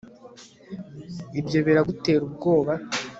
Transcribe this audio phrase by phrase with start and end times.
[1.39, 2.73] Ibyo biragutera ubwoba